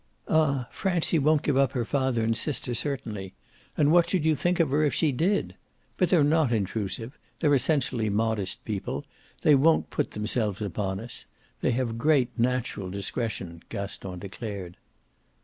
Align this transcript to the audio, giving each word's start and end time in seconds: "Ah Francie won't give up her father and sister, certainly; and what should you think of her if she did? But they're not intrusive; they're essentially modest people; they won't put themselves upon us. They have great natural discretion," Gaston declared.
"Ah 0.27 0.67
Francie 0.71 1.19
won't 1.19 1.43
give 1.43 1.55
up 1.55 1.73
her 1.73 1.85
father 1.85 2.23
and 2.23 2.35
sister, 2.35 2.73
certainly; 2.73 3.35
and 3.77 3.91
what 3.91 4.09
should 4.09 4.25
you 4.25 4.35
think 4.35 4.59
of 4.59 4.71
her 4.71 4.81
if 4.83 4.95
she 4.95 5.11
did? 5.11 5.53
But 5.97 6.09
they're 6.09 6.23
not 6.23 6.51
intrusive; 6.51 7.19
they're 7.37 7.53
essentially 7.53 8.09
modest 8.09 8.65
people; 8.65 9.05
they 9.43 9.53
won't 9.53 9.91
put 9.91 10.09
themselves 10.13 10.59
upon 10.63 10.99
us. 10.99 11.27
They 11.61 11.73
have 11.73 11.99
great 11.99 12.29
natural 12.35 12.89
discretion," 12.89 13.61
Gaston 13.69 14.17
declared. 14.17 14.75